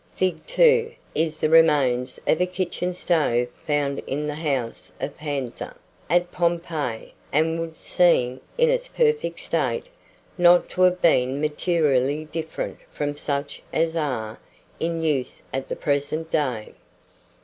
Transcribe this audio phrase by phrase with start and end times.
[0.15, 0.43] Fig.
[0.47, 5.75] 2 is the remains of a kitchen stove found in the house of Pansa,
[6.09, 9.85] at Pompeii, and would seem, in its perfect state,
[10.39, 14.39] not to have been materially different from such as are
[14.79, 16.73] in use at the present day.